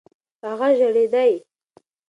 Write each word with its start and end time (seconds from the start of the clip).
هغه 0.45 0.69
ژړېدی. 0.77 1.31